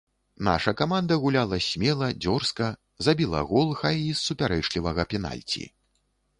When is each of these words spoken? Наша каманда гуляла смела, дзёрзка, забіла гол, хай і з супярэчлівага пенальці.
Наша 0.47 0.71
каманда 0.79 1.17
гуляла 1.25 1.59
смела, 1.65 2.09
дзёрзка, 2.27 2.71
забіла 3.09 3.45
гол, 3.53 3.69
хай 3.85 4.03
і 4.07 4.11
з 4.15 4.19
супярэчлівага 4.27 5.09
пенальці. 5.13 5.63